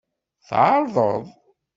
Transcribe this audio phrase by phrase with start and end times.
[0.47, 1.25] Tɛeṛḍeḍ.